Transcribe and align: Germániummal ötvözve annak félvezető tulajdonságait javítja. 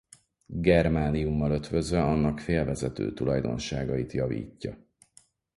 Germániummal 0.61 1.51
ötvözve 1.51 2.03
annak 2.03 2.39
félvezető 2.39 3.13
tulajdonságait 3.13 4.11
javítja. 4.13 4.77